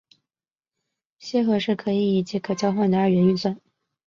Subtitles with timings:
[1.21, 3.61] 楔和是可结合及可交换的二元运算。